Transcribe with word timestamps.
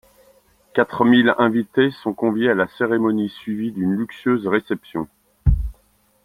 Quatre 0.73 1.05
mille 1.05 1.31
invités 1.37 1.91
sont 1.91 2.15
conviés 2.15 2.49
à 2.49 2.55
la 2.55 2.65
cérémonie 2.69 3.29
suivie 3.29 3.71
d'une 3.71 3.93
luxueuse 3.93 4.47
réception. 4.47 5.07